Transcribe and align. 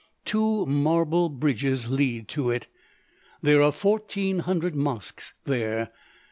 "Two 0.25 0.65
marble 0.65 1.29
bridges 1.29 1.87
lead 1.91 2.27
to 2.29 2.49
it. 2.49 2.65
There 3.43 3.61
are 3.61 3.71
fourteen 3.71 4.39
hundred 4.39 4.73
mosques 4.73 5.35
there. 5.45 5.91